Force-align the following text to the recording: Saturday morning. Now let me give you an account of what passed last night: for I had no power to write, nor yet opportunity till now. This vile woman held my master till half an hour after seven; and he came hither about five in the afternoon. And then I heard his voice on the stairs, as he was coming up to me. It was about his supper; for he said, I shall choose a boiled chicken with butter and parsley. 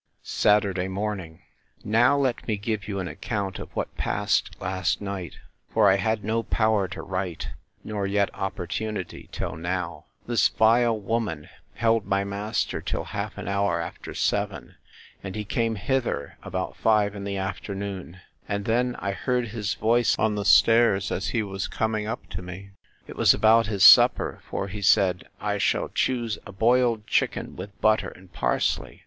Saturday 0.23 0.87
morning. 0.87 1.43
Now 1.83 2.17
let 2.17 2.47
me 2.47 2.57
give 2.57 2.87
you 2.87 2.97
an 2.97 3.07
account 3.07 3.59
of 3.59 3.69
what 3.75 3.95
passed 3.97 4.59
last 4.59 4.99
night: 4.99 5.35
for 5.71 5.91
I 5.91 5.97
had 5.97 6.23
no 6.23 6.41
power 6.41 6.87
to 6.87 7.03
write, 7.03 7.49
nor 7.83 8.07
yet 8.07 8.33
opportunity 8.33 9.29
till 9.31 9.55
now. 9.55 10.05
This 10.25 10.47
vile 10.47 10.99
woman 10.99 11.49
held 11.75 12.07
my 12.07 12.23
master 12.23 12.81
till 12.81 13.03
half 13.03 13.37
an 13.37 13.47
hour 13.47 13.79
after 13.79 14.15
seven; 14.15 14.73
and 15.23 15.35
he 15.35 15.43
came 15.45 15.75
hither 15.75 16.35
about 16.41 16.75
five 16.75 17.13
in 17.13 17.23
the 17.23 17.37
afternoon. 17.37 18.21
And 18.49 18.65
then 18.65 18.95
I 18.97 19.11
heard 19.11 19.49
his 19.49 19.75
voice 19.75 20.17
on 20.17 20.33
the 20.33 20.45
stairs, 20.45 21.11
as 21.11 21.27
he 21.27 21.43
was 21.43 21.67
coming 21.67 22.07
up 22.07 22.27
to 22.29 22.41
me. 22.41 22.71
It 23.05 23.15
was 23.17 23.35
about 23.35 23.67
his 23.67 23.83
supper; 23.85 24.41
for 24.49 24.67
he 24.67 24.81
said, 24.81 25.25
I 25.39 25.59
shall 25.59 25.89
choose 25.89 26.39
a 26.47 26.51
boiled 26.51 27.05
chicken 27.05 27.55
with 27.55 27.79
butter 27.81 28.09
and 28.09 28.33
parsley. 28.33 28.99